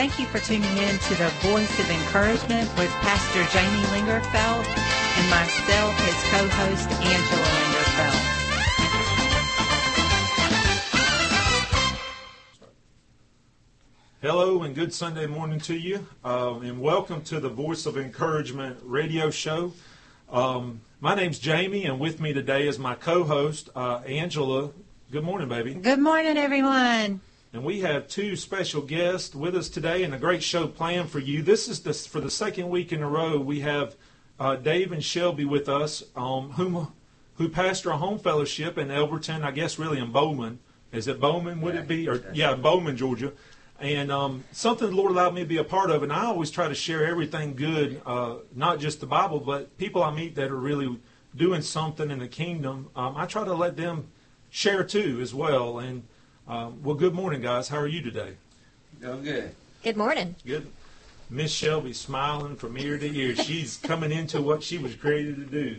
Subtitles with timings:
[0.00, 5.28] Thank you for tuning in to the Voice of Encouragement with Pastor Jamie Lingerfelt and
[5.28, 8.22] myself, his co-host Angela Lingerfelt.
[14.22, 18.78] Hello and good Sunday morning to you, um, and welcome to the Voice of Encouragement
[18.82, 19.74] radio show.
[20.30, 24.70] Um, my name's Jamie, and with me today is my co-host uh, Angela.
[25.12, 25.74] Good morning, baby.
[25.74, 27.20] Good morning, everyone.
[27.52, 31.18] And we have two special guests with us today, and a great show planned for
[31.18, 31.42] you.
[31.42, 33.38] This is the, for the second week in a row.
[33.40, 33.96] We have
[34.38, 36.92] uh, Dave and Shelby with us, um, whom
[37.34, 40.60] who pastor a home fellowship in Elberton, I guess, really in Bowman.
[40.92, 41.60] Is it Bowman?
[41.62, 42.08] Would it be?
[42.08, 43.32] Or yeah, Bowman, Georgia
[43.80, 46.02] and um, something the Lord allowed me to be a part of.
[46.02, 50.02] And I always try to share everything good, uh, not just the Bible, but people
[50.02, 51.00] I meet that are really
[51.34, 52.90] doing something in the kingdom.
[52.94, 54.08] Um, I try to let them
[54.50, 55.78] share too as well.
[55.78, 56.02] And
[56.50, 57.68] um, well, good morning, guys.
[57.68, 58.32] How are you today?
[59.00, 59.54] Doing good.
[59.84, 60.34] Good morning.
[60.44, 60.66] Good.
[61.30, 63.36] Miss Shelby smiling from ear to ear.
[63.36, 65.76] She's coming into what she was created to do,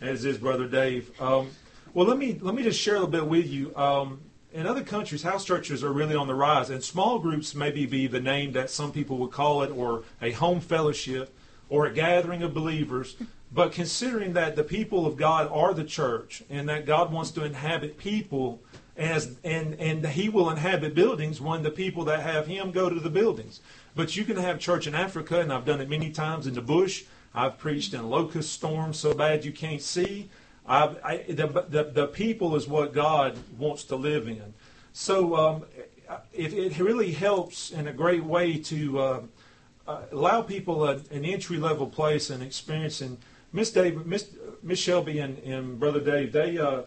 [0.00, 1.10] as is Brother Dave.
[1.20, 1.50] Um,
[1.92, 3.74] well, let me let me just share a little bit with you.
[3.74, 4.20] Um,
[4.52, 8.06] in other countries, house churches are really on the rise, and small groups maybe be
[8.06, 11.36] the name that some people would call it, or a home fellowship,
[11.68, 13.16] or a gathering of believers.
[13.50, 17.44] But considering that the people of God are the church, and that God wants to
[17.44, 18.60] inhabit people,
[18.96, 23.00] as and and He will inhabit buildings when the people that have Him go to
[23.00, 23.60] the buildings.
[23.94, 26.62] But you can have church in Africa, and I've done it many times in the
[26.62, 27.04] bush.
[27.34, 30.28] I've preached in locust storms so bad you can't see.
[30.68, 34.52] I, the, the, the, people is what God wants to live in.
[34.92, 35.64] So um,
[36.32, 39.20] it, it, really helps in a great way to uh,
[39.86, 43.00] uh, allow people a, an entry level place and experience.
[43.00, 43.18] And
[43.52, 44.28] Miss Dave, Miss,
[44.62, 46.82] Miss Shelby, and, and Brother Dave, they uh,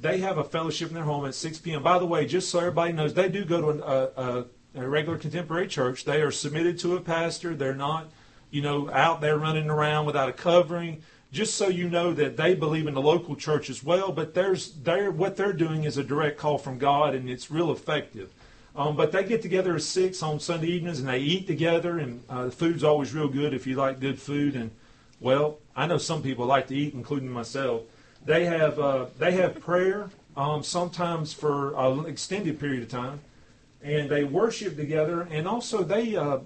[0.00, 1.82] they have a fellowship in their home at 6 p.m.
[1.82, 5.18] By the way, just so everybody knows, they do go to a, a, a regular
[5.18, 6.04] contemporary church.
[6.04, 7.54] They are submitted to a pastor.
[7.54, 8.08] They're not,
[8.50, 11.02] you know, out there running around without a covering
[11.32, 14.12] just so you know that they believe in the local church as well.
[14.12, 17.70] But there's they're, what they're doing is a direct call from God, and it's real
[17.70, 18.30] effective.
[18.74, 22.22] Um, but they get together at six on Sunday evenings, and they eat together, and
[22.28, 24.54] uh, the food's always real good if you like good food.
[24.54, 24.70] And
[25.20, 27.82] well, I know some people like to eat, including myself.
[28.26, 33.20] They have uh, they have prayer um, sometimes for an extended period of time,
[33.82, 36.16] and they worship together, and also they.
[36.16, 36.40] Uh,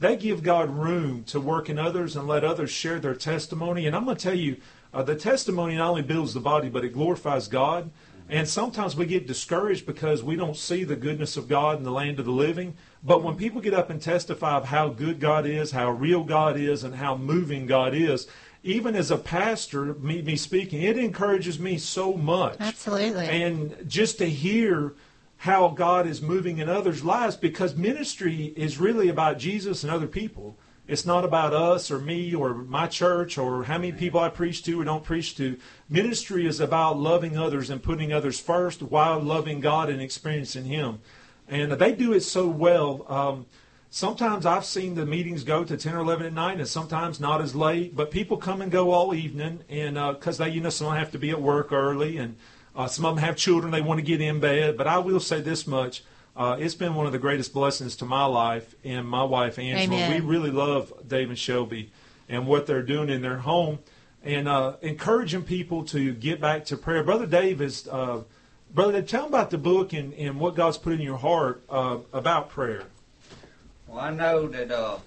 [0.00, 3.86] they give God room to work in others and let others share their testimony.
[3.86, 4.56] And I'm going to tell you,
[4.94, 7.90] uh, the testimony not only builds the body, but it glorifies God.
[8.30, 11.90] And sometimes we get discouraged because we don't see the goodness of God in the
[11.90, 12.76] land of the living.
[13.02, 16.56] But when people get up and testify of how good God is, how real God
[16.56, 18.26] is, and how moving God is,
[18.62, 22.56] even as a pastor, me, me speaking, it encourages me so much.
[22.60, 23.26] Absolutely.
[23.26, 24.94] And just to hear
[25.38, 30.06] how God is moving in others' lives because ministry is really about Jesus and other
[30.06, 30.58] people.
[30.86, 34.62] It's not about us or me or my church or how many people I preach
[34.64, 35.56] to or don't preach to.
[35.88, 40.98] Ministry is about loving others and putting others first while loving God and experiencing Him.
[41.48, 43.06] And they do it so well.
[43.08, 43.46] Um,
[43.90, 47.42] sometimes I've seen the meetings go to 10 or 11 at night and sometimes not
[47.42, 50.70] as late, but people come and go all evening and because uh, they, you know,
[50.70, 52.36] some of them have to be at work early and
[52.74, 55.20] uh, some of them have children they want to get in bed, but I will
[55.20, 56.04] say this much.
[56.36, 59.96] Uh, it's been one of the greatest blessings to my life and my wife Angela.
[59.96, 60.22] Amen.
[60.22, 61.90] We really love Dave and Shelby
[62.28, 63.80] and what they're doing in their home
[64.22, 67.02] and uh, encouraging people to get back to prayer.
[67.02, 68.22] Brother Dave is, uh,
[68.72, 71.64] Brother Dave, tell them about the book and, and what God's put in your heart
[71.68, 72.84] uh, about prayer.
[73.90, 74.98] Well, I know that uh,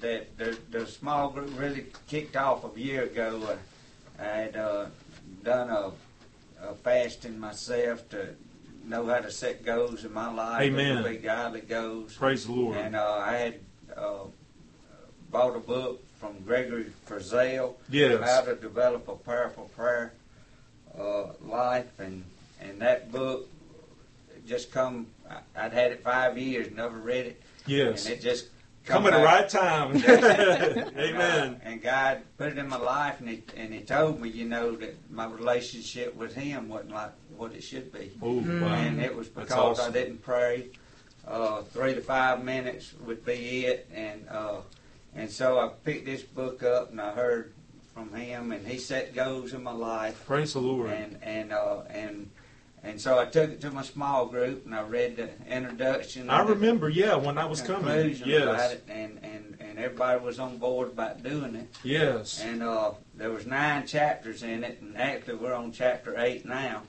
[0.00, 3.58] that the, the small group really kicked off a year ago.
[4.18, 4.54] I had
[5.44, 5.92] done a
[6.62, 8.34] uh, fasting myself to
[8.84, 10.62] know how to set goals in my life.
[10.62, 11.04] Amen.
[11.04, 12.14] Be godly goals.
[12.14, 12.78] Praise the Lord.
[12.78, 13.60] And uh, I had
[13.94, 14.24] uh,
[15.30, 17.74] bought a book from Gregory Frizzell.
[17.90, 18.22] Yes.
[18.22, 20.14] How to develop a powerful prayer
[20.98, 22.24] uh, life, and
[22.58, 23.48] and that book
[24.46, 25.08] just come.
[25.28, 27.42] I, would had it five years, never read it.
[27.68, 28.06] Yes.
[28.06, 28.46] And it just
[28.88, 29.96] come at the right time.
[30.98, 31.60] Amen.
[31.62, 34.74] And God put it in my life, and he and He told me, you know,
[34.76, 38.10] that my relationship with Him wasn't like what it should be.
[38.22, 38.74] Ooh, wow.
[38.74, 39.90] And it was because awesome.
[39.90, 40.68] I didn't pray.
[41.26, 44.60] Uh, three to five minutes would be it, and uh,
[45.14, 47.52] and so I picked this book up, and I heard
[47.92, 50.24] from Him, and He set goals in my life.
[50.26, 50.90] Praise the Lord.
[50.90, 52.30] And and uh, and
[52.82, 56.30] and so I took it to my small group and I read the introduction.
[56.30, 58.14] I remember, yeah, when I was coming.
[58.24, 58.42] Yes.
[58.42, 61.68] About it, and, and, and everybody was on board about doing it.
[61.82, 62.40] Yes.
[62.42, 66.82] And uh, there was nine chapters in it, and actually we're on chapter eight now.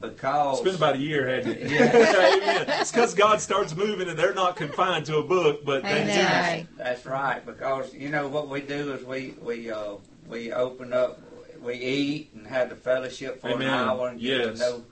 [0.00, 1.70] because It's been about a year, hasn't it?
[1.70, 2.78] Yeah.
[2.82, 6.06] It's because God starts moving and they're not confined to a book, but Amen.
[6.08, 6.32] that's.
[6.32, 6.66] Right.
[6.76, 9.94] That's right, because you know what we do is we we uh,
[10.26, 11.20] we open up,
[11.62, 13.68] we eat and have the fellowship for Amen.
[13.68, 14.58] an hour and get Yes.
[14.58, 14.84] to know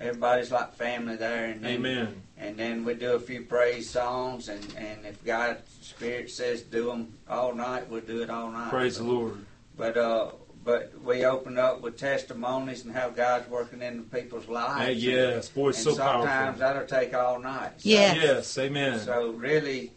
[0.00, 2.22] everybody's like family there, and then, Amen.
[2.36, 6.86] and then we do a few praise songs, and and if God's Spirit says do
[6.86, 8.70] them all night, we'll do it all night.
[8.70, 9.36] Praise the Lord.
[9.76, 10.30] But uh,
[10.64, 14.84] but we open up with testimonies and how God's working in people's lives.
[14.84, 16.58] Hey, yes, boy, it's and so sometimes powerful.
[16.60, 17.80] that'll take all night.
[17.80, 18.14] So- Yeah.
[18.14, 18.98] Yes, amen.
[18.98, 19.92] so really,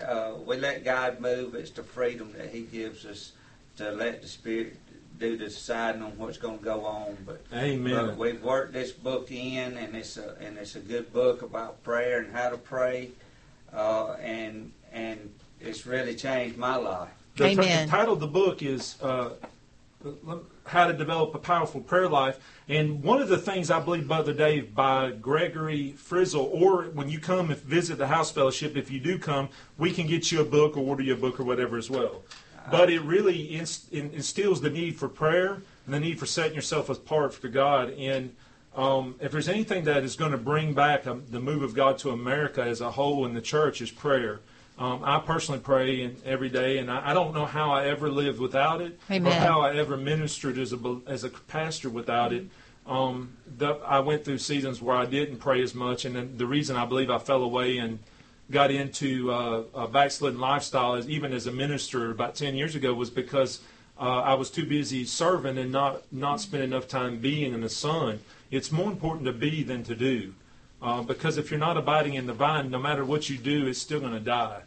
[0.00, 1.56] uh, uh, we let God move.
[1.56, 3.32] It's the freedom that He gives us
[3.78, 4.76] to let the Spirit
[5.22, 7.16] do the deciding on what's going to go on.
[7.24, 11.42] But, but we've worked this book in, and it's a and it's a good book
[11.42, 13.10] about prayer and how to pray,
[13.72, 17.10] uh, and and it's really changed my life.
[17.36, 17.86] The, Amen.
[17.86, 19.30] the title of the book is uh,
[20.66, 22.38] How to Develop a Powerful Prayer Life.
[22.68, 27.18] And one of the things I believe, Brother Dave, by Gregory Frizzell, or when you
[27.18, 29.48] come and visit the House Fellowship, if you do come,
[29.78, 32.22] we can get you a book or order you a book or whatever as well.
[32.70, 36.88] But it really inst- instills the need for prayer and the need for setting yourself
[36.88, 37.90] apart for God.
[37.90, 38.34] And
[38.74, 41.98] um, if there's anything that is going to bring back um, the move of God
[41.98, 44.40] to America as a whole in the church is prayer.
[44.78, 48.10] Um, I personally pray in, every day, and I, I don't know how I ever
[48.10, 52.46] lived without it, or how I ever ministered as a as a pastor without it.
[52.86, 56.46] Um, the, I went through seasons where I didn't pray as much, and then the
[56.46, 57.98] reason I believe I fell away and
[58.52, 62.94] got into uh, a backslidden lifestyle, as, even as a minister about ten years ago,
[62.94, 63.60] was because
[63.98, 67.68] uh, I was too busy serving and not not spending enough time being in the
[67.68, 68.20] sun.
[68.50, 70.34] It's more important to be than to do,
[70.80, 73.80] uh, because if you're not abiding in the vine, no matter what you do, it's
[73.80, 74.60] still going to die.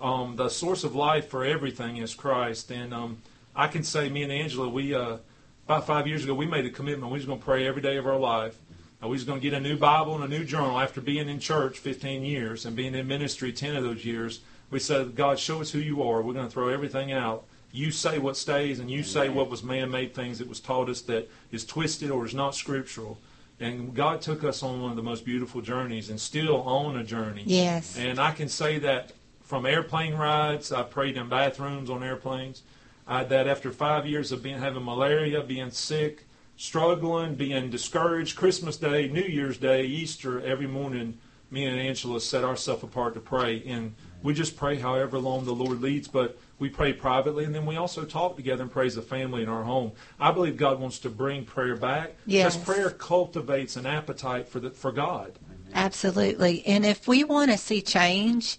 [0.00, 3.18] Um, the source of life for everything is Christ, and um,
[3.54, 5.18] I can say, me and Angela, we uh,
[5.66, 7.12] about five years ago, we made a commitment.
[7.12, 8.56] We was going to pray every day of our life.
[9.02, 11.38] We was going to get a new Bible and a new journal after being in
[11.38, 14.40] church 15 years and being in ministry 10 of those years.
[14.70, 16.22] We said, God, show us who you are.
[16.22, 17.44] We're going to throw everything out.
[17.72, 21.02] You say what stays, and you say what was man-made things that was taught us
[21.02, 23.18] that is twisted or is not scriptural.
[23.60, 27.04] And God took us on one of the most beautiful journeys, and still on a
[27.04, 27.42] journey.
[27.44, 27.96] Yes.
[27.98, 29.12] And I can say that
[29.42, 32.62] from airplane rides, I prayed in bathrooms on airplanes.
[33.06, 36.25] I, that after five years of being having malaria, being sick,
[36.56, 41.18] struggling, being discouraged, Christmas Day, New Year's Day, Easter, every morning,
[41.50, 43.62] me and Angela set ourselves apart to pray.
[43.66, 47.66] And we just pray however long the Lord leads, but we pray privately, and then
[47.66, 49.92] we also talk together and pray as a family in our home.
[50.18, 52.56] I believe God wants to bring prayer back Yes.
[52.56, 55.38] because prayer cultivates an appetite for the, for God.
[55.74, 56.64] Absolutely.
[56.66, 58.58] And if we want to see change,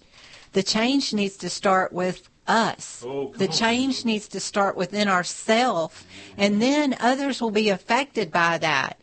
[0.52, 3.04] the change needs to start with us.
[3.06, 3.52] Oh, the on.
[3.52, 6.04] change needs to start within ourselves,
[6.36, 8.98] and then others will be affected by that.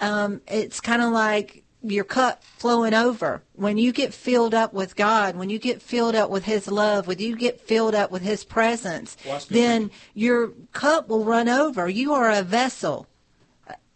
[0.00, 3.42] Um, it's kind of like your cup flowing over.
[3.54, 7.06] When you get filled up with God, when you get filled up with His love,
[7.06, 11.88] when you get filled up with His presence, Well, then your cup will run over.
[11.88, 13.06] You are a vessel.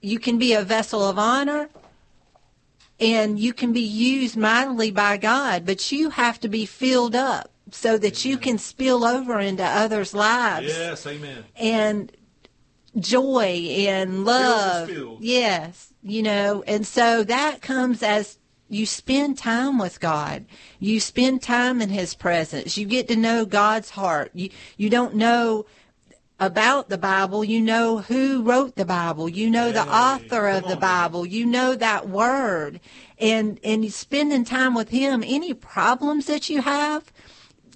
[0.01, 1.69] You can be a vessel of honor
[3.01, 7.51] and you can be used mightily by God, but you have to be filled up
[7.75, 11.45] so that you can spill over into others' lives Yes, amen.
[11.57, 12.13] and
[12.99, 14.91] joy and love.
[15.21, 18.39] Yes, you know, and so that comes as
[18.69, 20.47] you spend time with God.
[20.79, 22.79] You spend time in his presence.
[22.79, 24.31] You get to know God's heart.
[24.35, 25.67] You you don't know
[26.41, 29.29] about the Bible, you know who wrote the Bible.
[29.29, 31.25] You know the author of the Bible.
[31.25, 32.81] You know that word.
[33.19, 37.13] And and spending time with him, any problems that you have,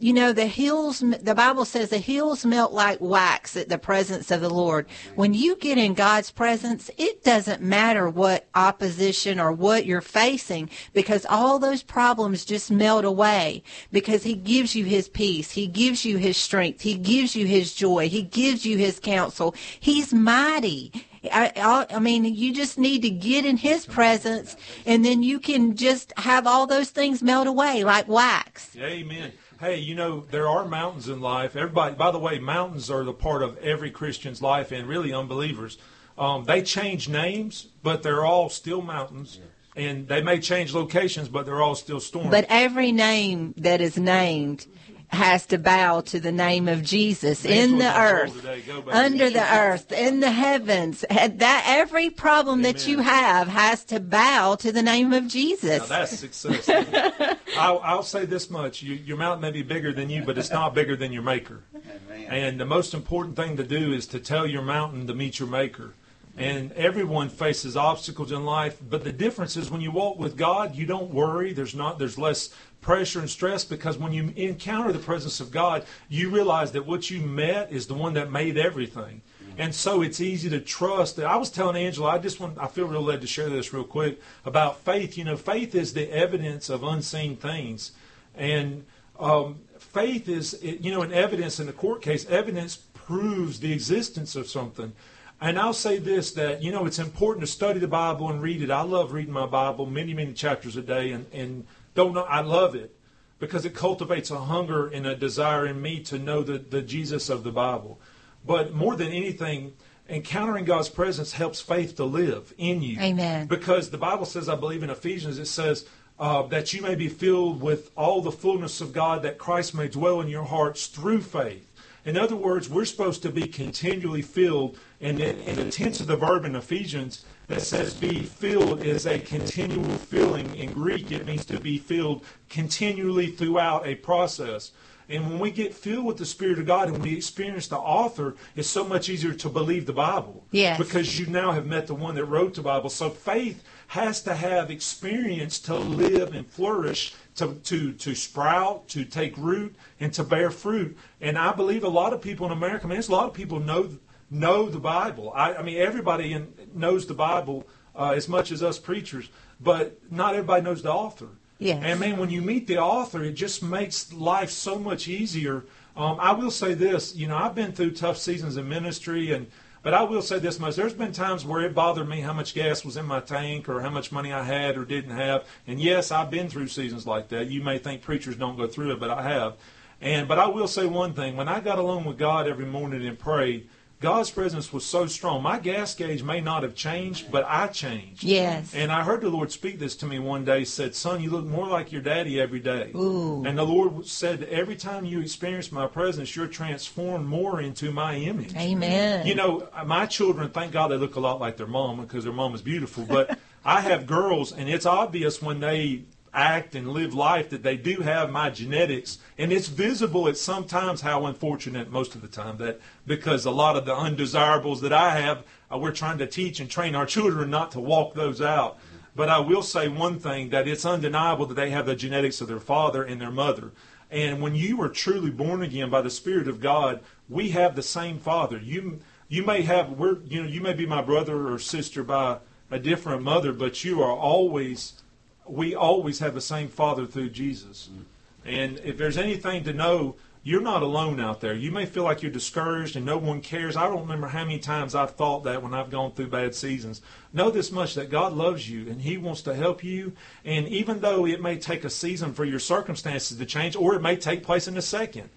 [0.00, 4.30] you know the hills the bible says the hills melt like wax at the presence
[4.30, 4.86] of the lord.
[5.14, 10.70] When you get in god's presence it doesn't matter what opposition or what you're facing
[10.92, 13.62] because all those problems just melt away
[13.92, 15.50] because he gives you his peace.
[15.52, 16.80] He gives you his strength.
[16.82, 18.08] He gives you his joy.
[18.08, 19.54] He gives you his counsel.
[19.80, 20.92] He's mighty.
[21.24, 25.40] I, I, I mean, you just need to get in His presence, and then you
[25.40, 28.76] can just have all those things melt away like wax.
[28.76, 29.32] Amen.
[29.60, 31.56] Hey, you know, there are mountains in life.
[31.56, 35.78] Everybody, by the way, mountains are the part of every Christian's life and really unbelievers.
[36.16, 39.40] Um, they change names, but they're all still mountains.
[39.74, 42.30] And they may change locations, but they're all still storms.
[42.30, 44.68] But every name that is named
[45.08, 48.62] has to bow to the name of Jesus Names in the earth, today.
[48.90, 51.04] Under the earth, in the heavens.
[51.08, 55.88] That every problem that you have has to bow to the name of now Jesus.
[55.88, 56.68] that's success.
[57.56, 60.50] I'll, I'll say this much: you, your mountain may be bigger than you, but it's
[60.50, 61.62] not bigger than your Maker.
[61.74, 62.26] Amen.
[62.30, 65.48] And the most important thing to do is to tell your mountain to meet your
[65.48, 65.94] maker.
[66.38, 70.76] And everyone faces obstacles in life, but the difference is when you walk with God,
[70.76, 71.52] you don't worry.
[71.52, 75.84] There's not there's less pressure and stress because when you encounter the presence of God,
[76.08, 79.20] you realize that what you met is the one that made everything.
[79.58, 81.26] And so it's easy to trust that.
[81.26, 83.82] I was telling Angela, I just want, I feel real led to share this real
[83.82, 85.18] quick about faith.
[85.18, 87.90] You know, faith is the evidence of unseen things.
[88.36, 88.86] And
[89.18, 94.36] um, faith is, you know, an evidence in a court case, evidence proves the existence
[94.36, 94.92] of something.
[95.40, 98.60] And I'll say this that, you know, it's important to study the Bible and read
[98.62, 98.70] it.
[98.70, 102.40] I love reading my Bible many, many chapters a day and, and don't know, I
[102.40, 102.94] love it
[103.38, 107.28] because it cultivates a hunger and a desire in me to know the, the Jesus
[107.28, 108.00] of the Bible.
[108.44, 109.74] But more than anything,
[110.08, 112.98] encountering God's presence helps faith to live in you.
[113.00, 113.46] Amen.
[113.46, 115.86] Because the Bible says, I believe in Ephesians, it says,
[116.18, 119.86] uh, that you may be filled with all the fullness of God, that Christ may
[119.86, 121.67] dwell in your hearts through faith.
[122.08, 126.16] In other words, we're supposed to be continually filled, and in the tense of the
[126.16, 130.54] verb in Ephesians that says be filled is a continual filling.
[130.56, 134.72] In Greek, it means to be filled continually throughout a process.
[135.10, 138.36] And when we get filled with the Spirit of God and we experience the author,
[138.56, 140.46] it's so much easier to believe the Bible.
[140.50, 140.78] Yes.
[140.78, 142.88] Because you now have met the one that wrote the Bible.
[142.88, 149.04] So faith has to have experience to live and flourish, to, to, to sprout, to
[149.04, 150.96] take root, and to bear fruit.
[151.20, 153.60] And I believe a lot of people in America, man, there's a lot of people
[153.60, 153.98] know
[154.30, 155.32] know the Bible.
[155.34, 157.66] I, I mean, everybody in, knows the Bible
[157.96, 161.28] uh, as much as us preachers, but not everybody knows the author.
[161.58, 161.82] Yes.
[161.82, 165.64] And man, when you meet the author, it just makes life so much easier.
[165.96, 169.50] Um, I will say this, you know, I've been through tough seasons in ministry, and
[169.82, 172.54] but I will say this much: there's been times where it bothered me how much
[172.54, 175.46] gas was in my tank, or how much money I had or didn't have.
[175.66, 177.46] And yes, I've been through seasons like that.
[177.48, 179.56] You may think preachers don't go through it, but I have.
[180.00, 183.06] And but I will say one thing: when I got alone with God every morning
[183.06, 183.68] and prayed,
[184.00, 185.42] God's presence was so strong.
[185.42, 188.22] My gas gauge may not have changed, but I changed.
[188.22, 188.72] Yes.
[188.72, 190.62] And I heard the Lord speak this to me one day.
[190.64, 193.42] Said, "Son, you look more like your daddy every day." Ooh.
[193.44, 198.14] And the Lord said, "Every time you experience my presence, you're transformed more into my
[198.14, 199.26] image." Amen.
[199.26, 202.32] You know, my children, thank God, they look a lot like their mom because their
[202.32, 203.04] mom is beautiful.
[203.04, 206.02] But I have girls, and it's obvious when they
[206.32, 209.18] act and live life that they do have my genetics.
[209.36, 213.76] And it's visible at sometimes how unfortunate most of the time that because a lot
[213.76, 217.50] of the undesirables that i have uh, we're trying to teach and train our children
[217.50, 218.78] not to walk those out.
[219.14, 222.48] But i will say one thing that it's undeniable that they have the genetics of
[222.48, 223.72] their father and their mother.
[224.10, 227.82] And when you are truly born again by the spirit of god we have the
[227.82, 228.58] same father.
[228.58, 232.38] You you may have we're you know you may be my brother or sister by
[232.70, 235.02] a different mother but you are always
[235.48, 237.88] we always have the same Father through Jesus.
[237.92, 238.02] Mm-hmm.
[238.48, 241.52] And if there's anything to know, you're not alone out there.
[241.52, 243.76] You may feel like you're discouraged and no one cares.
[243.76, 247.02] I don't remember how many times I've thought that when I've gone through bad seasons.
[247.32, 250.12] Know this much that God loves you and He wants to help you.
[250.44, 254.00] And even though it may take a season for your circumstances to change, or it
[254.00, 255.28] may take place in a second,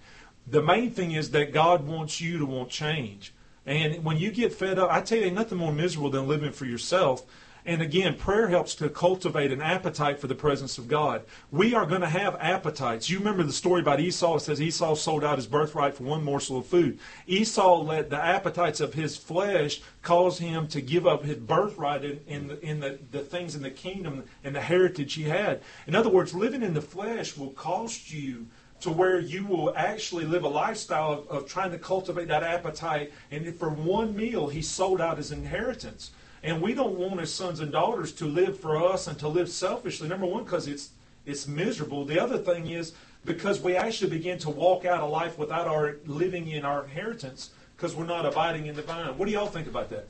[0.46, 3.34] the main thing is that God wants you to want change.
[3.66, 6.52] And when you get fed up, I tell you, ain't nothing more miserable than living
[6.52, 7.22] for yourself.
[7.64, 11.22] And again, prayer helps to cultivate an appetite for the presence of God.
[11.52, 13.08] We are going to have appetites.
[13.08, 14.36] You remember the story about Esau?
[14.36, 16.98] It says Esau sold out his birthright for one morsel of food.
[17.28, 22.20] Esau let the appetites of his flesh cause him to give up his birthright in,
[22.26, 25.62] in, the, in the, the things in the kingdom and the heritage he had.
[25.86, 28.46] In other words, living in the flesh will cost you
[28.80, 33.12] to where you will actually live a lifestyle of, of trying to cultivate that appetite.
[33.30, 36.10] And for one meal, he sold out his inheritance.
[36.42, 39.48] And we don't want as sons and daughters to live for us and to live
[39.48, 40.08] selfishly.
[40.08, 40.90] Number one, because it's
[41.24, 42.04] it's miserable.
[42.04, 42.94] The other thing is
[43.24, 47.50] because we actually begin to walk out a life without our living in our inheritance
[47.76, 49.16] because we're not abiding in the vine.
[49.16, 50.08] What do y'all think about that?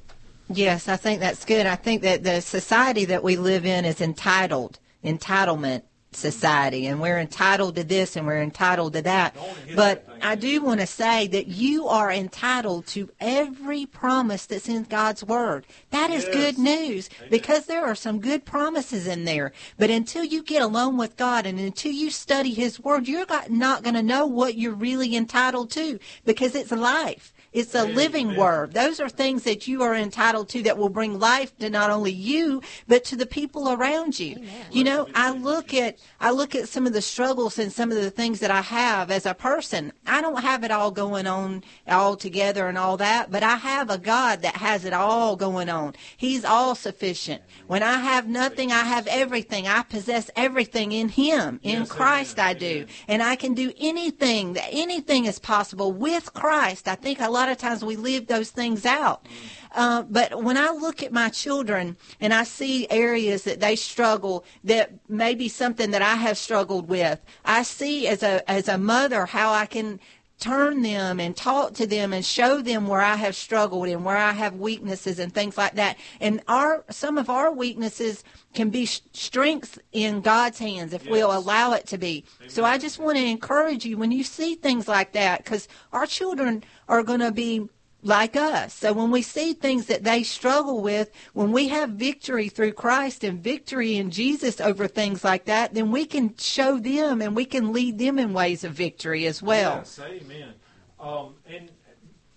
[0.48, 1.66] Yes, I think that's good.
[1.66, 5.82] I think that the society that we live in is entitled, entitlement
[6.14, 9.34] society and we're entitled to this and we're entitled to that.
[9.74, 14.84] But I do want to say that you are entitled to every promise that's in
[14.84, 15.66] God's word.
[15.90, 16.34] That is Yes.
[16.34, 19.52] good news because there are some good promises in there.
[19.78, 23.82] But until you get alone with God and until you study his word, you're not
[23.82, 27.31] going to know what you're really entitled to because it's life.
[27.52, 27.94] It's a Amen.
[27.94, 28.72] living word.
[28.72, 32.12] Those are things that you are entitled to that will bring life to not only
[32.12, 34.40] you but to the people around you.
[34.70, 37.98] You know, I look at I look at some of the struggles and some of
[37.98, 39.92] the things that I have as a person.
[40.06, 43.90] I don't have it all going on all together and all that, but I have
[43.90, 45.94] a God that has it all going on.
[46.16, 47.42] He's all sufficient.
[47.66, 49.66] When I have nothing, I have everything.
[49.66, 51.60] I possess everything in him.
[51.62, 52.56] In Yes, Christ amen.
[52.56, 52.86] I do.
[53.08, 56.88] And I can do anything that anything is possible with Christ.
[56.88, 59.26] I think a lot lot of times we live those things out.
[59.74, 64.44] Uh, but when I look at my children and I see areas that they struggle,
[64.62, 69.26] that maybe something that I have struggled with, I see as a as a mother
[69.26, 69.98] how I can
[70.42, 74.16] turn them and talk to them and show them where I have struggled and where
[74.16, 75.96] I have weaknesses and things like that.
[76.20, 81.12] And our some of our weaknesses can be strengths in God's hands if yes.
[81.12, 82.24] we'll allow it to be.
[82.40, 82.50] Amen.
[82.50, 86.06] So I just want to encourage you when you see things like that because our
[86.06, 87.68] children are going to be
[88.02, 88.74] like us.
[88.74, 93.24] So when we see things that they struggle with, when we have victory through Christ
[93.24, 97.44] and victory in Jesus over things like that, then we can show them and we
[97.44, 99.76] can lead them in ways of victory as well.
[99.76, 100.54] Yes, amen.
[100.98, 101.70] Um, and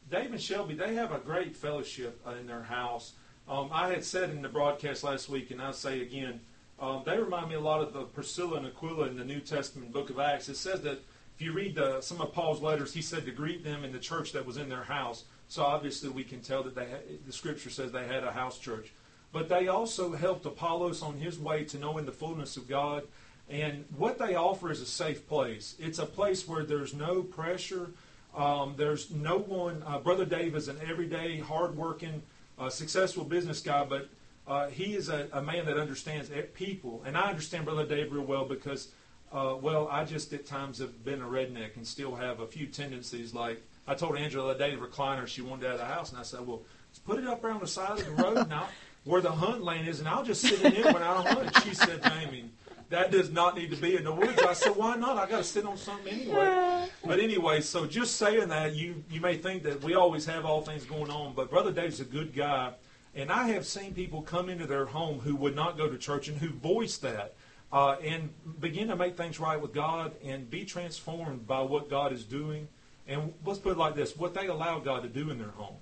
[0.09, 3.13] Dave and Shelby, they have a great fellowship in their house.
[3.47, 6.39] Um, I had said in the broadcast last week, and I'll say again,
[6.79, 9.93] um, they remind me a lot of the Priscilla and Aquila in the New Testament
[9.93, 10.49] book of Acts.
[10.49, 10.99] It says that
[11.35, 13.99] if you read the, some of Paul's letters, he said to greet them in the
[13.99, 15.25] church that was in their house.
[15.47, 16.87] So obviously we can tell that they
[17.25, 18.91] the scripture says they had a house church.
[19.31, 23.03] But they also helped Apollos on his way to knowing the fullness of God.
[23.49, 25.75] And what they offer is a safe place.
[25.77, 27.91] It's a place where there's no pressure.
[28.35, 29.83] Um, there's no one.
[29.85, 32.21] Uh, Brother Dave is an everyday, hardworking,
[32.57, 34.09] uh, successful business guy, but
[34.47, 37.03] uh, he is a, a, man that understands people.
[37.05, 38.89] And I understand Brother Dave real well because,
[39.35, 42.67] uh, well, I just at times have been a redneck and still have a few
[42.67, 46.11] tendencies like I told Angela the day the recliner she wanted out of the house,
[46.11, 48.67] and I said, well, let's put it up around the side of the road now
[49.03, 51.63] where the hunt lane is, and I'll just sit in it when I don't hunt.
[51.63, 52.49] She said, Jamie,
[52.89, 54.41] that does not need to be in the woods.
[54.41, 55.17] I said, why not?
[55.17, 56.87] I got to sit on something anyway.
[57.05, 60.61] But anyway, so just saying that, you you may think that we always have all
[60.61, 62.73] things going on, but Brother Dave's a good guy,
[63.13, 66.27] and I have seen people come into their home who would not go to church
[66.27, 67.35] and who voice that.
[67.75, 68.29] Uh, and
[68.61, 72.69] begin to make things right with God and be transformed by what God is doing
[73.07, 75.77] and let's put it like this what they allow God to do in their home.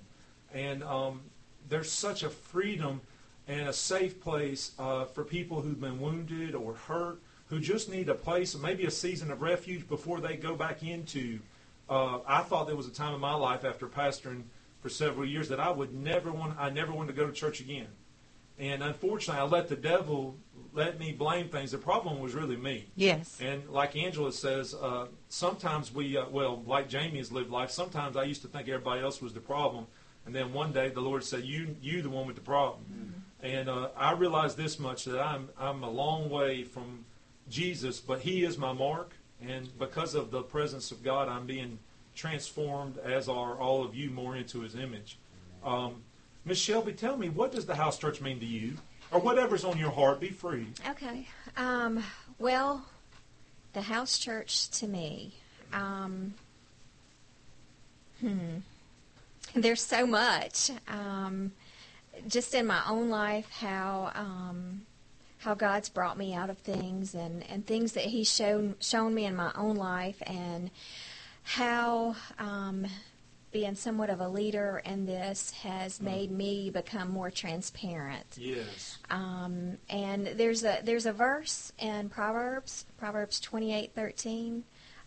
[0.52, 1.20] And um,
[1.68, 3.00] there's such a freedom
[3.48, 8.08] and a safe place uh, for people who've been wounded or hurt, who just need
[8.08, 11.38] a place, maybe a season of refuge before they go back into.
[11.88, 14.44] Uh, I thought there was a time in my life after pastoring
[14.80, 16.58] for several years that I would never want.
[16.58, 17.88] I never wanted to go to church again.
[18.58, 20.36] And unfortunately, I let the devil
[20.74, 21.70] let me blame things.
[21.70, 22.86] The problem was really me.
[22.96, 23.38] Yes.
[23.40, 27.70] And like Angela says, uh, sometimes we, uh, well, like Jamie has lived life.
[27.70, 29.86] Sometimes I used to think everybody else was the problem,
[30.26, 33.46] and then one day the Lord said, "You, you, the one with the problem." Mm-hmm.
[33.46, 37.04] And uh, I realized this much that I'm, I'm a long way from
[37.48, 39.12] Jesus, but He is my mark,
[39.46, 41.78] and because of the presence of God, I'm being
[42.14, 45.18] transformed, as are all of you, more into His image.
[45.62, 46.02] Um,
[46.44, 48.74] Miss Shelby, tell me, what does the house church mean to you?
[49.10, 50.20] Or whatever's on your heart.
[50.20, 50.66] Be free.
[50.90, 51.28] Okay.
[51.56, 52.02] Um,
[52.38, 52.84] well,
[53.72, 55.34] the house church to me,
[55.72, 56.34] um,
[58.20, 58.58] hmm,
[59.54, 60.70] there's so much.
[60.88, 61.52] Um,
[62.28, 64.82] just in my own life, how um,
[65.38, 69.24] how God's brought me out of things, and, and things that He's shown shown me
[69.24, 70.70] in my own life, and
[71.42, 72.86] how um,
[73.54, 76.02] being somewhat of a leader in this has mm.
[76.02, 78.26] made me become more transparent.
[78.36, 78.98] Yes.
[79.10, 84.64] Um, and there's a there's a verse in Proverbs, Proverbs twenty eight thirteen.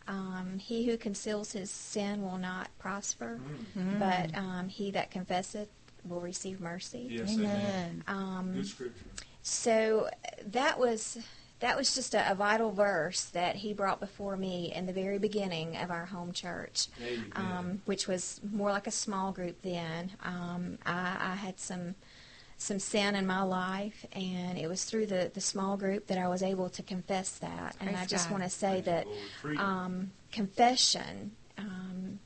[0.08, 3.42] Um, he who conceals his sin will not prosper,
[3.78, 4.00] mm.
[4.00, 5.68] but um, he that confesseth
[6.06, 7.08] will receive mercy.
[7.12, 8.06] Yes, amen.
[8.08, 9.06] Um, Good scripture.
[9.42, 10.10] So
[10.46, 11.18] that was
[11.60, 15.18] that was just a, a, vital verse that he brought before me in the very
[15.18, 16.88] beginning of our home church,
[17.34, 20.12] um, which was more like a small group then.
[20.24, 21.96] Um, I, I, had some
[22.58, 26.28] some sin in my life, and it was through the, the small group that I
[26.28, 27.76] was able to confess that.
[27.78, 29.08] Praise and I just want to say that
[29.58, 32.20] um, confession um,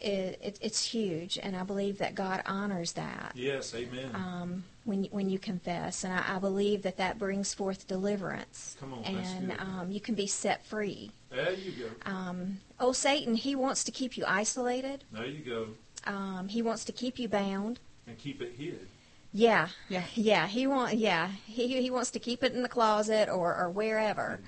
[0.00, 3.32] it, it, it's huge, and I believe that God honors that.
[3.34, 4.10] Yes, amen.
[4.14, 8.76] Um, when when you confess, and I, I, believe that that brings forth deliverance.
[8.80, 11.12] Come on, and um, you can be set free.
[11.30, 12.10] There you go.
[12.10, 15.04] Um, oh, Satan, he wants to keep you isolated.
[15.12, 15.68] There you go.
[16.10, 18.88] Um, he wants to keep you bound and keep it hid.
[19.32, 20.46] Yeah, yeah, yeah.
[20.46, 24.40] He want, yeah, he he wants to keep it in the closet or or wherever.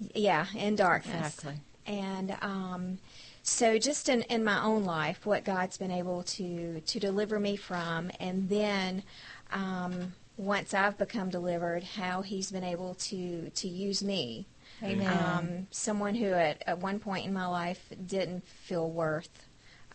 [0.00, 1.34] In yeah, in darkness.
[1.34, 1.60] Exactly.
[1.86, 2.98] And um,
[3.42, 7.56] so just in, in my own life, what God's been able to to deliver me
[7.56, 9.04] from, and then
[9.52, 14.46] um, once I've become delivered, how He's been able to to use me.
[14.82, 15.06] Amen.
[15.08, 19.46] Um, someone who at, at one point in my life didn't feel worth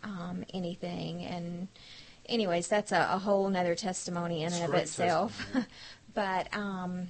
[0.02, 1.68] um, anything, and
[2.26, 5.46] anyways, that's a, a whole other testimony in and of itself.
[6.14, 7.08] but um,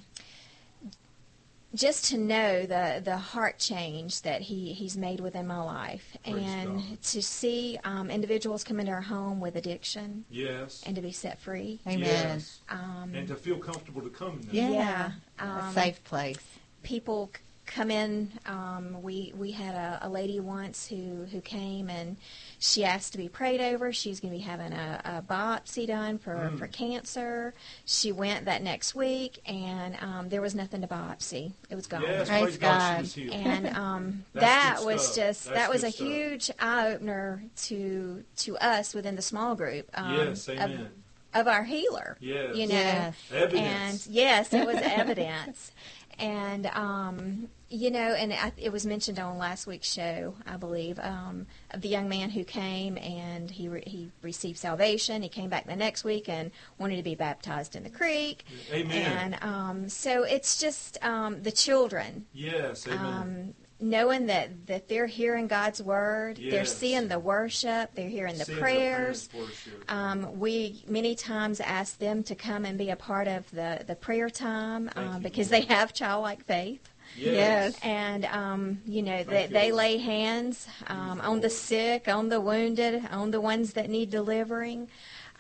[1.75, 6.37] just to know the the heart change that he he's made within my life, Praise
[6.47, 7.03] and God.
[7.03, 10.83] to see um, individuals come into our home with addiction Yes.
[10.87, 11.81] and to be set free.
[11.87, 12.01] Amen.
[12.01, 12.61] Yes.
[12.69, 14.71] Um, And to feel comfortable to come in there.
[14.71, 14.71] Yeah.
[14.71, 16.39] Yeah, a um, safe place.
[16.83, 17.31] people
[17.67, 18.31] come in.
[18.47, 22.17] Um, we we had a, a lady once who who came and
[22.67, 23.93] she asked to be prayed over.
[23.93, 26.59] She's going to be having a, a biopsy done for Mm.
[26.59, 27.53] for cancer.
[27.85, 31.53] She went that next week and um, there was nothing to biopsy.
[31.69, 32.01] It was gone.
[32.03, 32.97] Yes, Praise praise God, God.
[32.97, 33.47] she was healed.
[33.47, 35.17] And um, that was stuff.
[35.17, 36.07] just That's that was a stuff.
[36.07, 39.91] huge eye opener to to us within the small group.
[39.93, 40.89] Um, yes, of- amen.
[41.35, 42.55] Of, our healer yes.
[42.57, 43.15] you know Yes.
[43.31, 45.73] And yes it was evidence
[46.19, 50.99] and um you know and I, it was mentioned on last week's show i believe
[50.99, 55.49] um of the young man who came and he re- he received salvation he came
[55.51, 59.35] back the next week and wanted to be baptized in the creek Amen.
[59.35, 62.99] and um so it's just um the children yes, amen.
[63.01, 68.45] um knowing that that they're hearing god's word they're seeing the worship they're hearing the
[68.45, 69.91] Seeing prayers worship.
[69.93, 73.97] um, we many times ask them to come and be a part of the, the
[73.97, 76.89] prayer time um, you, because they have childlike faith.
[77.17, 77.79] Yes.
[77.83, 82.29] And, um, you know, Thank they, you, they lay hands um, on the sick, on
[82.29, 84.89] the wounded, on the ones that need delivering.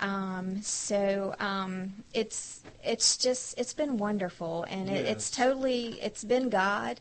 [0.00, 6.48] Um, so um, it's it's just it's been wonderful, and it, it's totally it's been
[6.48, 7.00] God,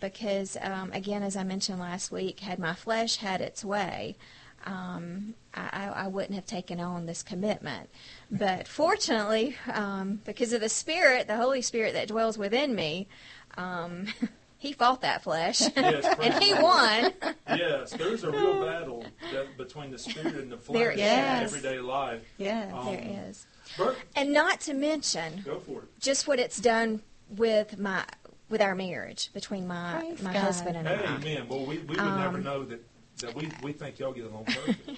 [0.00, 4.16] because um, again, as I mentioned last week, had my flesh had its way,
[4.64, 7.88] um, I, I I wouldn't have taken on this commitment.
[8.30, 13.08] But fortunately, um, because of the Spirit, the Holy Spirit that dwells within me,
[13.56, 14.06] um,
[14.58, 17.12] He fought that flesh, Yes, and He won.
[17.48, 21.80] Yes, there's a real battle that, between the spirit and the flesh There in everyday
[21.80, 22.22] life.
[22.38, 23.44] Yeah, Um, there is,
[23.76, 25.88] Bert, and not to mention go for it.
[25.98, 28.04] just what it's done with my
[28.50, 30.42] with our marriage between my Praise my God.
[30.42, 30.92] husband and I.
[31.16, 31.48] Amen.
[31.48, 32.84] Well, we, we would Um, never know that,
[33.22, 34.90] that we, we think y'all get along perfect.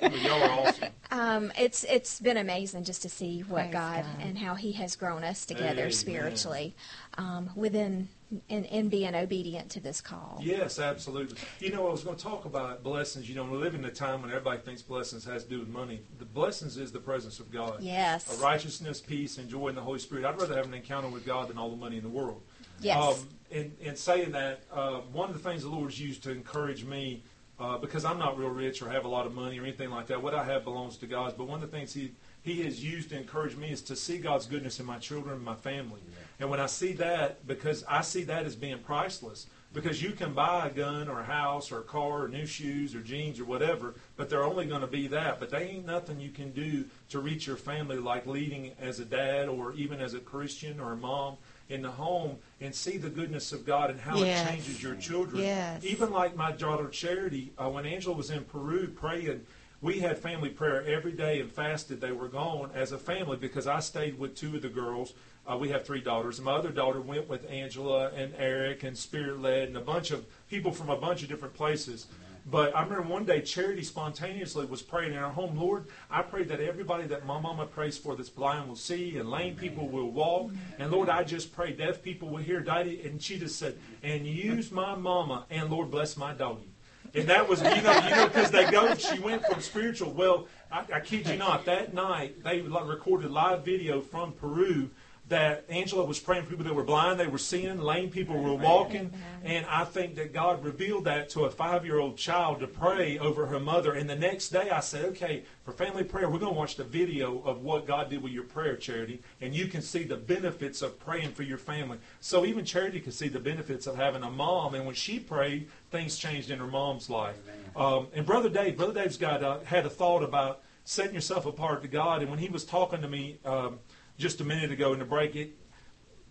[0.00, 0.88] But y'all are awesome.
[1.10, 4.26] Um, it's it's been amazing just to see what Praise God, God.
[4.26, 5.92] and how He has grown us together Amen.
[5.92, 6.74] spiritually,
[7.18, 8.08] um, within
[8.48, 10.40] in, in being obedient to this call.
[10.42, 11.36] Yes, absolutely.
[11.60, 13.28] You know, I was going to talk about blessings.
[13.28, 15.68] You know, we live in a time when everybody thinks blessings has to do with
[15.68, 16.00] money.
[16.18, 17.82] The blessings is the presence of God.
[17.82, 18.38] Yes.
[18.38, 20.24] A righteousness, peace, and joy in the Holy Spirit.
[20.24, 22.42] I'd rather have an encounter with God than all the money in the world.
[22.80, 22.96] Yes.
[22.96, 26.84] Um, in, in saying that, uh, one of the things the Lord's used to encourage
[26.84, 27.22] me,
[27.62, 30.08] uh, because I'm not real rich or have a lot of money or anything like
[30.08, 31.34] that, what I have belongs to God.
[31.38, 34.18] But one of the things He He has used to encourage me is to see
[34.18, 36.00] God's goodness in my children and my family.
[36.40, 40.34] And when I see that, because I see that as being priceless, because you can
[40.34, 43.44] buy a gun or a house or a car or new shoes or jeans or
[43.44, 45.38] whatever, but they're only going to be that.
[45.38, 49.04] But they ain't nothing you can do to reach your family like leading as a
[49.04, 51.36] dad or even as a Christian or a mom
[51.72, 54.46] in the home and see the goodness of God and how Yes.
[54.46, 55.42] it changes your children.
[55.42, 55.82] Yes.
[55.84, 59.44] Even like my daughter Charity, uh, when Angela was in Peru praying,
[59.80, 62.00] we had family prayer every day and fasted.
[62.00, 65.14] They were gone as a family because I stayed with two of the girls.
[65.50, 66.40] Uh, we have three daughters.
[66.40, 70.24] My other daughter went with Angela and Eric and Spirit Led and a bunch of
[70.48, 72.06] people from a bunch of different places.
[72.44, 76.42] But I remember one day Charity spontaneously was praying in our home, Lord, I pray
[76.44, 80.10] that everybody that my mama prays for that's blind will see and lame people will
[80.10, 80.50] walk.
[80.78, 82.60] And Lord, I just pray deaf people will hear.
[82.60, 86.68] Daddy, and she just said, and use my mama and Lord bless my doggy.
[87.14, 90.12] And that was, you know, you know, because they go, she went from spiritual.
[90.12, 94.90] Well, I, I kid you not, that night they recorded live video from Peru
[95.28, 98.54] that Angela was praying for people that were blind, they were seeing, lame people were
[98.54, 99.12] walking,
[99.44, 103.60] and I think that God revealed that to a five-year-old child to pray over her
[103.60, 103.92] mother.
[103.92, 106.84] And the next day, I said, "Okay, for family prayer, we're going to watch the
[106.84, 110.82] video of what God did with your prayer, Charity, and you can see the benefits
[110.82, 114.30] of praying for your family." So even Charity could see the benefits of having a
[114.30, 117.36] mom, and when she prayed, things changed in her mom's life.
[117.74, 121.80] Um, and Brother Dave, Brother Dave's got uh, had a thought about setting yourself apart
[121.82, 123.38] to God, and when he was talking to me.
[123.44, 123.78] Um,
[124.18, 125.56] just a minute ago in the break, it,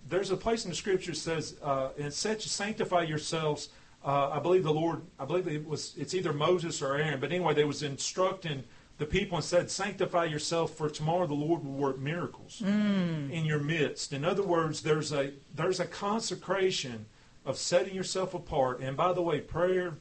[0.07, 3.69] there's a place in the scripture that says, uh, and such sanctify yourselves.
[4.03, 7.31] Uh, I believe the Lord, I believe it was, it's either Moses or Aaron, but
[7.31, 8.63] anyway, they was instructing
[8.97, 12.61] the people and said, sanctify yourself for tomorrow the Lord will work miracles
[13.31, 14.13] in your midst.
[14.13, 17.05] In other words, there's a, there's a consecration
[17.43, 18.79] of setting yourself apart.
[18.79, 19.95] And by the way, prayer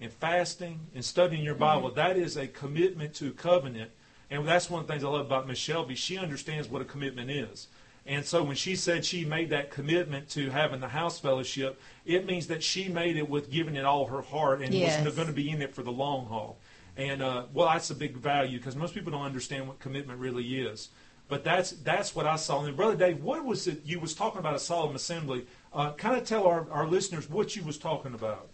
[0.00, 3.90] and fasting and studying your Bible, that is a commitment to covenant.
[4.32, 5.94] And that's one of the things I love about Miss Shelby.
[5.94, 7.68] She understands what a commitment is.
[8.06, 12.24] And so when she said she made that commitment to having the house fellowship, it
[12.24, 15.04] means that she made it with giving it all her heart and Yes.
[15.04, 16.56] was going to be in it for the long haul.
[16.96, 20.60] And uh, well, that's a big value because most people don't understand what commitment really
[20.62, 20.88] is.
[21.28, 22.64] But that's that's what I saw.
[22.64, 25.46] And brother Dave, what was it you was talking about a solemn assembly?
[25.74, 28.48] Uh, kind of tell our, our listeners what you was talking about.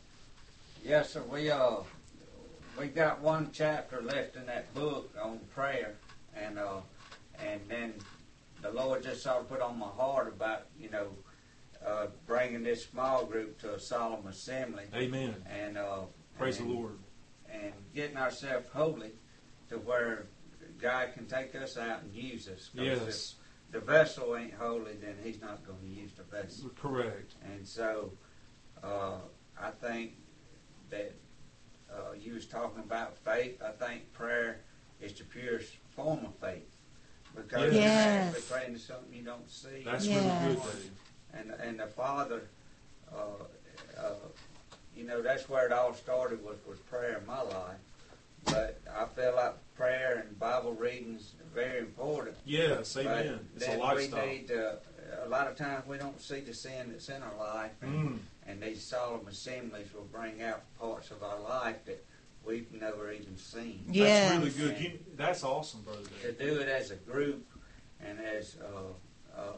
[0.85, 1.23] Yes, sir.
[1.23, 1.77] We uh,
[2.79, 5.97] we got one chapter left in that book on prayer,
[6.37, 6.81] and uh,
[7.39, 7.95] and then
[8.63, 11.09] the Lord just sort of put on my heart about you know
[11.85, 14.85] uh, bringing this small group to a solemn assembly.
[14.95, 15.35] Amen.
[15.49, 16.03] And uh,
[16.39, 16.99] praise and, the Lord.
[17.51, 19.13] And getting ourselves holy
[19.71, 20.27] to where
[20.81, 22.71] God can take us out and use us.
[22.75, 23.35] Yes.
[23.69, 26.71] If the vessel ain't holy, then He's not going to use the vessel.
[26.81, 27.35] Correct.
[27.45, 28.13] And so,
[28.83, 29.19] uh,
[29.61, 30.13] I think
[30.91, 31.15] that
[31.93, 33.61] uh, you was talking about faith.
[33.63, 34.61] I think prayer
[35.01, 36.75] is the purest form of faith
[37.35, 37.75] because yes.
[37.75, 39.83] you're actually praying to something you don't see.
[39.85, 40.23] That's yes.
[40.23, 40.91] really good, Dave.
[41.35, 42.43] And and the Father,
[43.15, 43.45] uh,
[43.99, 44.11] uh,
[44.97, 47.79] you know, that's where it all started was was prayer in my life.
[48.45, 52.37] But I feel like prayer and Bible readings are very important.
[52.47, 53.41] Yes, amen.
[53.55, 54.27] But it's a then lifestyle.
[54.27, 54.79] we need to,
[55.25, 58.19] a lot of times we don't see the sin that's in our life, and, Mm.
[58.49, 62.05] And these solemn assemblies will bring out parts of our life that
[62.45, 63.85] we've never even seen.
[63.91, 64.31] Yes.
[64.31, 64.81] That's really good.
[64.81, 66.01] You, that's awesome, brother.
[66.23, 67.47] To do it as a group
[68.01, 69.53] and as, uh, uh,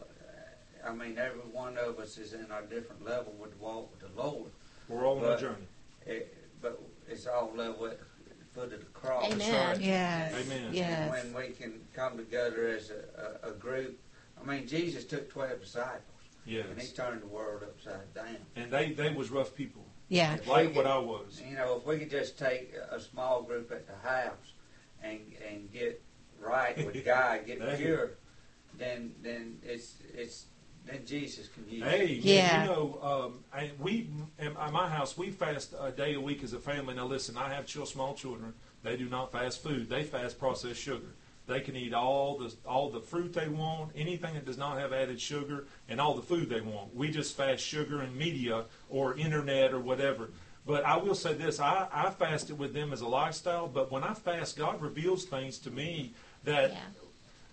[0.84, 4.00] I mean, every one of us is in our different level with the walk with
[4.00, 4.50] the Lord.
[4.88, 5.68] We're all on a journey.
[6.04, 8.04] It, but it's all level at the
[8.52, 9.32] foot of the cross.
[9.32, 9.68] Amen.
[9.68, 9.80] right.
[9.80, 10.34] Yes.
[10.34, 10.70] Amen.
[10.72, 11.14] Yes.
[11.14, 14.00] And when we can come together as a, a, a group,
[14.42, 16.02] I mean, Jesus took 12 disciples.
[16.46, 16.66] Yes.
[16.70, 18.36] And he turned the world upside down.
[18.56, 20.36] And they, they was rough people, Yeah.
[20.46, 21.40] like what I was.
[21.48, 24.54] You know, if we could just take a small group at the house
[25.02, 26.02] and and get
[26.38, 27.76] right with God, get Hey.
[27.76, 28.10] pure,
[28.78, 30.46] then then it's it's
[30.86, 31.84] then Jesus can use.
[31.84, 32.24] Hey, it.
[32.24, 32.34] yeah.
[32.34, 32.62] Yeah.
[32.62, 36.52] you know, um, I, we at my house we fast a day a week as
[36.54, 36.94] a family.
[36.94, 38.54] Now, listen, I have chill, small children.
[38.82, 39.90] They do not fast food.
[39.90, 41.14] They fast processed sugar.
[41.50, 44.92] They can eat all the all the fruit they want, anything that does not have
[44.92, 46.94] added sugar, and all the food they want.
[46.94, 50.30] We just fast sugar and media or internet or whatever.
[50.64, 53.66] But I will say this: I, I fasted with them as a lifestyle.
[53.66, 56.12] But when I fast, God reveals things to me
[56.44, 56.78] that Yeah.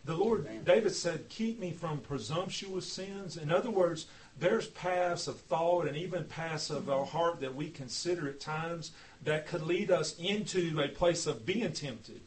[0.05, 0.47] the Lord.
[0.63, 3.35] David said, keep me from presumptuous sins.
[3.35, 4.05] In other words,
[4.39, 8.91] there's paths of thought and even paths of our heart that we consider at times
[9.23, 12.21] that could lead us into a place of being tempted.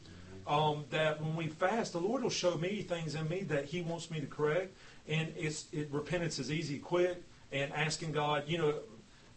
[0.51, 3.83] Um, that when we fast, the Lord will show me things in me that He
[3.83, 4.77] wants me to correct.
[5.07, 8.75] And it's it, repentance is easy, quick, and asking God, you know,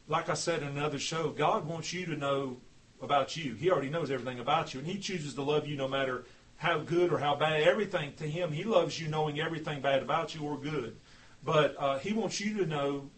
[0.08, 2.58] like I said in another show, God wants you to know
[3.00, 3.54] about you.
[3.54, 6.26] He already knows everything about you, and He chooses to love you no matter
[6.58, 7.62] how good or how bad.
[7.62, 10.98] Everything to Him, He loves you knowing everything bad about you or good.
[11.46, 13.10] But uh, He wants you to know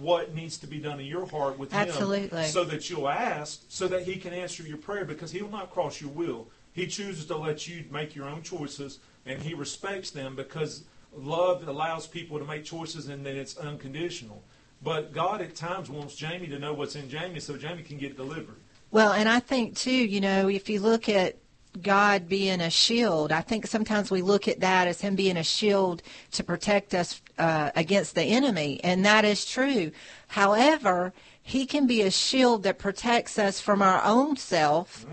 [0.00, 2.42] what needs to be done in your heart with Absolutely.
[2.42, 5.50] Him, so that you'll ask, so that He can answer your prayer, because He will
[5.50, 6.48] not cross your will.
[6.76, 11.66] He chooses to let you make your own choices, and He respects them because love
[11.66, 14.42] allows people to make choices, and then it's unconditional.
[14.82, 18.14] But God at times wants Jamie to know what's in Jamie, so Jamie can get
[18.14, 18.60] delivered.
[18.90, 21.38] Well, and I think too, you know, if you look at
[21.80, 25.42] God being a shield, I think sometimes we look at that as Him being a
[25.42, 29.92] shield to protect us uh, against the enemy, and that is true.
[30.28, 35.06] However, He can be a shield that protects us from our own self.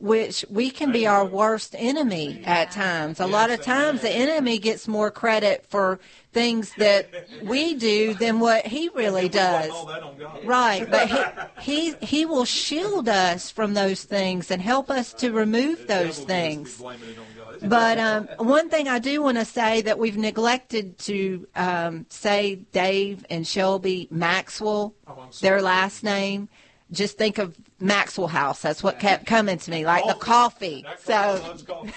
[0.00, 3.20] Which we can be our worst enemy at times.
[3.20, 5.98] A lot of times the enemy gets more credit for
[6.32, 7.08] things that
[7.42, 9.70] we do than what he really And we blame does.
[9.70, 10.44] all that on God.
[10.44, 11.24] Right, but he,
[11.60, 16.68] he he will shield us from those things and help us to remove those things.
[16.70, 17.70] gets to blaming it on God.
[17.70, 22.56] But um, one thing I do want to say that we've neglected to um, say
[22.72, 26.48] Dave and Shelby Maxwell, Oh, their last name.
[26.94, 28.62] Just think of Maxwell House.
[28.62, 30.84] That's what kept coming to me, like the coffee.
[30.86, 31.92] That So coffee.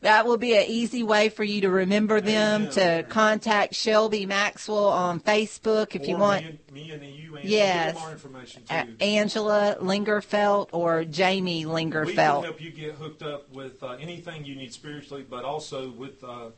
[0.00, 2.62] that will be an easy way for you to remember them.
[2.62, 2.72] Amen.
[2.72, 6.42] To contact Shelby Maxwell on Facebook if you want.
[6.44, 7.94] Me and, me and you, and Yes.
[7.94, 8.96] get more information too.
[9.00, 12.06] Angela Lingerfelt or Jamie Lingerfelt.
[12.06, 15.90] we can help you get hooked up with uh, anything you need spiritually, but also
[15.90, 16.50] with uh,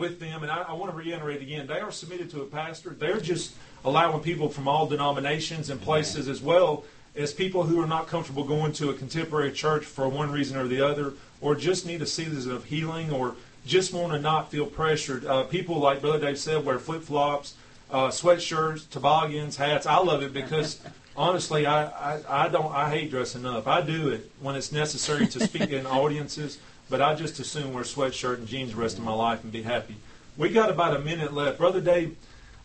[0.00, 0.42] with them.
[0.42, 2.90] And I, I want to reiterate again: they are submitted to a pastor.
[2.90, 6.84] They're just allowing people from all denominations and places, as well
[7.14, 10.66] as people who are not comfortable going to a contemporary church for one reason or
[10.66, 13.36] the other, or just need a season of healing, or
[13.66, 15.24] just want to not feel pressured.
[15.26, 17.54] Uh, people like Brother Dave said wear flip flops,
[17.90, 19.86] uh, sweatshirts, toboggans, hats.
[19.86, 20.80] I love it because.
[21.16, 23.66] Honestly, I, I, I don't I hate dressing up.
[23.66, 26.58] I do it when it's necessary to speak in audiences,
[26.90, 29.52] but I just assume wear a sweatshirt and jeans the rest of my life and
[29.52, 29.96] be happy.
[30.36, 32.16] We got about a minute left, brother Dave.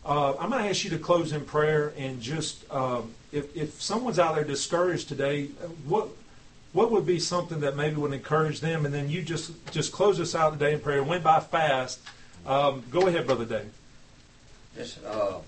[0.04, 3.80] Uh, I'm going to ask you to close in prayer and just um, if if
[3.80, 5.46] someone's out there discouraged today,
[5.86, 6.08] what
[6.72, 10.20] what would be something that maybe would encourage them, and then you just just close
[10.20, 11.02] us out today in prayer.
[11.02, 12.00] Went by fast.
[12.44, 13.72] Um, go ahead, brother Dave.
[14.76, 15.38] Just uh,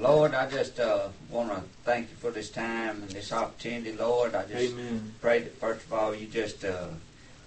[0.00, 4.34] Lord, I just uh, want to thank you for this time and this opportunity, Lord.
[4.34, 5.14] I just Amen.
[5.20, 6.88] pray that first of all you just uh,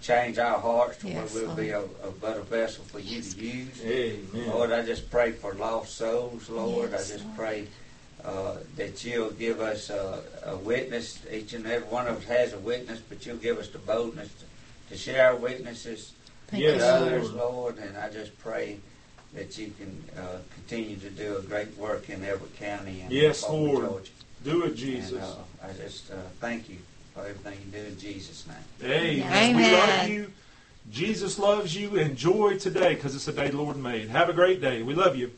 [0.08, 1.60] change our hearts to Yes, where we'll Lord.
[1.60, 3.84] be a, a better vessel for you to use.
[3.86, 4.48] Amen.
[4.50, 6.92] Lord, I just pray for lost souls, Lord.
[6.92, 7.38] Yes, I just Lord.
[7.38, 7.68] pray
[8.24, 11.20] uh, that you'll give us uh, a witness.
[11.32, 14.30] Each and every one of us has a witness, but you'll give us the boldness
[14.40, 14.46] to,
[14.94, 16.14] to share our witnesses
[16.48, 17.02] Thank with you, Lord.
[17.04, 17.78] others, Lord.
[17.78, 18.78] And I just pray
[19.34, 23.44] that you can uh, continue to do a great work in Elbert County and Yes,
[23.44, 23.86] Lord.
[23.86, 24.12] Georgia.
[24.46, 25.12] Do it, Jesus.
[25.12, 26.78] And, uh, I just uh, thank you
[27.18, 29.22] for everything you do in Jesus' name.
[29.24, 29.56] Amen.
[29.56, 30.32] We love you.
[30.92, 31.98] Jesus loves you.
[31.98, 34.10] Enjoy today because it's a day the Lord made.
[34.10, 34.84] Have a great day.
[34.84, 35.32] We love you.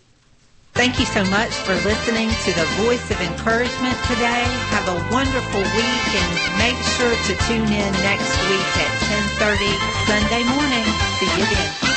[0.73, 4.45] Thank you so much for listening to the Voice of Encouragement today.
[4.75, 8.91] Have a wonderful week and make sure to tune in next week at
[9.39, 9.73] 10:30
[10.05, 10.85] Sunday morning.
[11.17, 11.88] See you then.